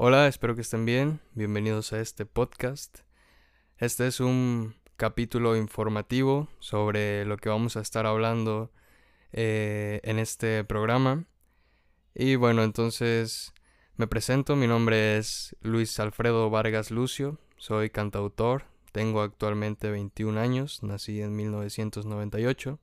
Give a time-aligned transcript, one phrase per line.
[0.00, 1.18] Hola, espero que estén bien.
[1.34, 3.00] Bienvenidos a este podcast.
[3.78, 8.70] Este es un capítulo informativo sobre lo que vamos a estar hablando
[9.32, 11.24] eh, en este programa.
[12.14, 13.52] Y bueno, entonces
[13.96, 14.54] me presento.
[14.54, 17.40] Mi nombre es Luis Alfredo Vargas Lucio.
[17.56, 18.66] Soy cantautor.
[18.92, 20.84] Tengo actualmente 21 años.
[20.84, 22.78] Nací en 1998.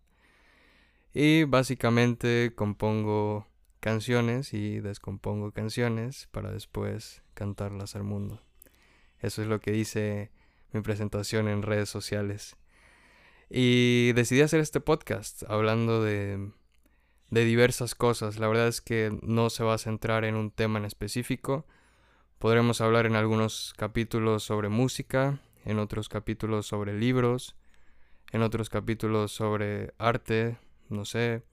[1.14, 3.48] Y básicamente compongo
[3.86, 8.42] canciones y descompongo canciones para después cantarlas al mundo.
[9.20, 10.32] Eso es lo que hice
[10.72, 12.56] mi presentación en redes sociales.
[13.48, 16.50] Y decidí hacer este podcast hablando de,
[17.30, 18.40] de diversas cosas.
[18.40, 21.68] La verdad es que no se va a centrar en un tema en específico.
[22.40, 27.56] Podremos hablar en algunos capítulos sobre música, en otros capítulos sobre libros,
[28.32, 30.58] en otros capítulos sobre arte,
[30.90, 31.44] no sé,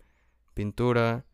[0.55, 1.27] pintura,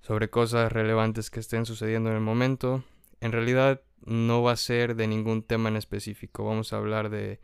[0.00, 2.84] sobre cosas relevantes que estén sucediendo en el momento.
[3.20, 6.44] En realidad no va a ser de ningún tema en específico.
[6.44, 7.40] Vamos a hablar de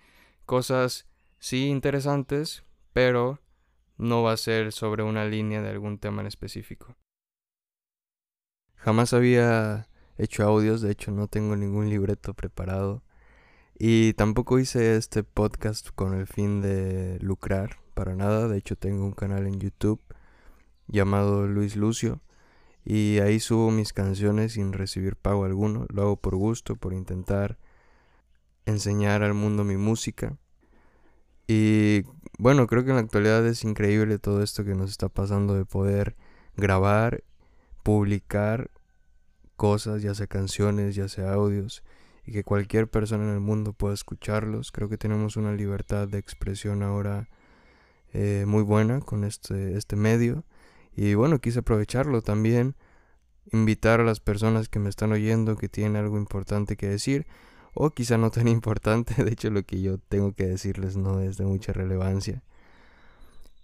[0.46, 3.40] cosas sí interesantes, pero
[3.96, 6.96] no va a ser sobre una línea de algún tema en específico.
[8.76, 13.02] Jamás había hecho audios, de hecho no tengo ningún libreto preparado.
[13.78, 18.48] Y tampoco hice este podcast con el fin de lucrar, para nada.
[18.48, 20.00] De hecho tengo un canal en YouTube
[20.86, 22.20] llamado Luis Lucio
[22.84, 25.86] y ahí subo mis canciones sin recibir pago alguno.
[25.88, 27.58] Lo hago por gusto, por intentar
[28.66, 30.36] enseñar al mundo mi música.
[31.46, 32.04] Y
[32.38, 35.64] bueno, creo que en la actualidad es increíble todo esto que nos está pasando de
[35.64, 36.16] poder
[36.56, 37.22] grabar,
[37.82, 38.70] publicar
[39.56, 41.82] cosas, ya sea canciones, ya sea audios,
[42.24, 44.72] y que cualquier persona en el mundo pueda escucharlos.
[44.72, 47.28] Creo que tenemos una libertad de expresión ahora
[48.12, 50.44] eh, muy buena con este, este medio.
[50.94, 52.76] Y bueno, quise aprovecharlo también,
[53.50, 57.26] invitar a las personas que me están oyendo que tienen algo importante que decir,
[57.74, 61.36] o quizá no tan importante, de hecho lo que yo tengo que decirles no es
[61.36, 62.42] de mucha relevancia,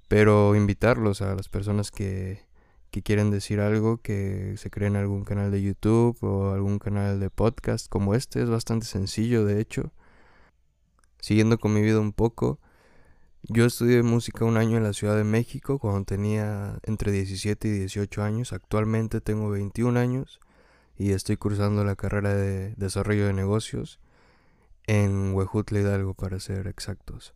[0.09, 2.47] pero invitarlos a las personas que,
[2.91, 7.31] que quieren decir algo, que se creen algún canal de YouTube o algún canal de
[7.31, 9.93] podcast como este, es bastante sencillo de hecho.
[11.21, 12.61] Siguiendo con mi vida un poco,
[13.49, 17.71] yo estudié música un año en la Ciudad de México cuando tenía entre 17 y
[17.71, 18.53] 18 años.
[18.53, 20.39] Actualmente tengo 21 años
[20.97, 24.01] y estoy cursando la carrera de desarrollo de negocios
[24.87, 27.35] en Huejutla Hidalgo para ser exactos.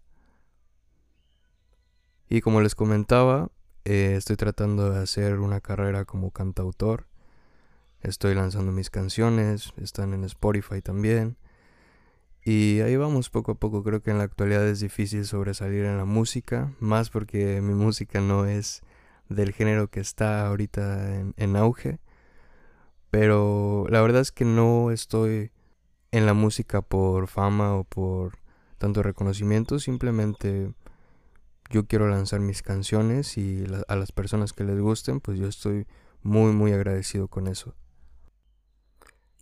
[2.28, 3.51] Y como les comentaba,
[3.84, 7.06] eh, estoy tratando de hacer una carrera como cantautor.
[8.01, 11.39] Estoy lanzando mis canciones, están en Spotify también.
[12.44, 15.97] Y ahí vamos poco a poco, creo que en la actualidad es difícil sobresalir en
[15.97, 18.82] la música, más porque mi música no es
[19.28, 22.00] del género que está ahorita en, auge,
[23.10, 25.53] pero la verdad es que no estoy
[26.10, 28.38] en la música por fama o por
[28.78, 30.72] tanto reconocimiento, simplemente
[31.70, 35.86] yo quiero lanzar mis canciones y a las personas que les gusten, pues yo estoy
[36.22, 37.74] muy muy agradecido con eso.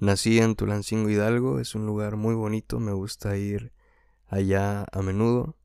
[0.01, 3.71] Nací en Tulancingo Hidalgo, es un lugar muy bonito, me gusta ir
[4.29, 5.59] allá a menudo.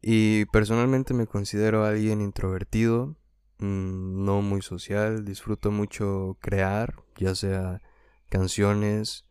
[0.00, 3.18] Y personalmente me considero alguien introvertido,
[3.58, 7.82] mm, no muy social, disfruto mucho crear, ya sea
[8.30, 9.26] canciones,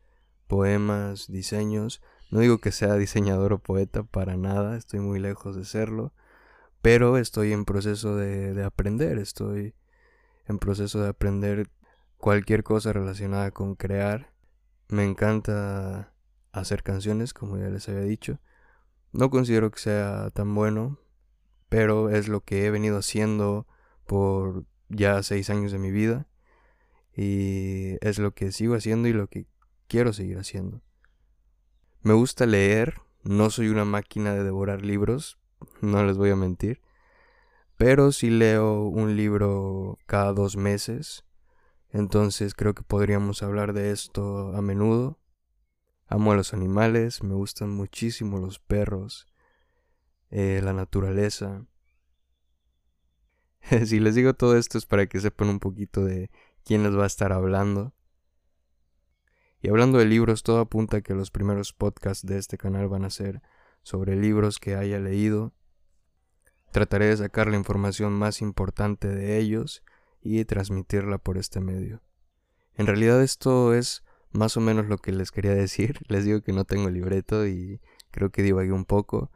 [0.48, 2.04] poemas, diseños.
[2.30, 6.14] No digo que sea diseñador o poeta para nada, estoy muy lejos de serlo,
[6.84, 9.74] pero estoy en proceso de, de aprender, estoy
[10.48, 11.72] en proceso de aprender
[12.22, 14.32] cualquier cosa relacionada con crear.
[14.88, 16.14] Me encanta
[16.54, 18.40] hacer canciones, como ya les había dicho.
[19.12, 21.00] No considero que sea tan bueno,
[21.68, 23.68] pero es lo que he venido haciendo
[24.06, 26.28] por ya seis años de mi vida.
[27.14, 29.48] Y es lo que sigo haciendo y lo que
[29.88, 30.82] quiero seguir haciendo.
[32.04, 35.40] Me gusta leer, no soy una máquina de devorar libros,
[35.82, 36.82] no les voy a mentir.
[37.78, 41.26] Pero sí leo un libro cada dos meses
[41.92, 45.20] entonces creo que podríamos hablar de esto a menudo.
[46.08, 49.28] Amo a los animales, me gustan muchísimo los perros,
[50.30, 51.66] eh, la naturaleza.
[53.86, 56.30] si les digo todo esto es para que sepan un poquito de
[56.64, 57.94] quién les va a estar hablando.
[59.62, 63.06] Y hablando de libros, todo apunta a que los primeros podcasts de este canal van
[63.06, 63.42] a ser
[63.84, 65.54] sobre libros que haya leído.
[66.72, 69.84] Trataré de sacar la información más importante de ellos
[70.22, 72.02] y transmitirla por este medio.
[72.76, 76.00] En realidad esto es más o menos lo que les quería decir.
[76.08, 77.82] Les digo que no tengo libreto y
[78.12, 79.32] creo que divagué un poco,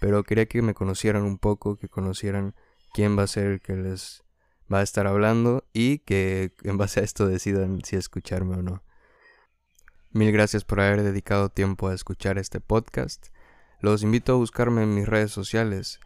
[0.00, 2.54] pero quería que me conocieran un poco, que conocieran
[2.92, 4.24] quién va a ser el que les
[4.72, 8.82] va a estar hablando y que en base a esto decidan si escucharme o no.
[10.10, 13.28] Mil gracias por haber dedicado tiempo a escuchar este podcast.
[13.80, 16.00] Los invito a buscarme en mis redes sociales.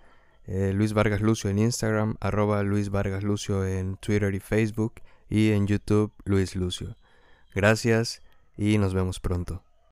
[0.47, 4.95] Eh, Luis Vargas Lucio en Instagram, arroba Luis Vargas Lucio en Twitter y Facebook
[5.29, 6.97] y en YouTube Luis Lucio.
[7.55, 8.23] Gracias
[8.57, 9.63] y nos vemos pronto.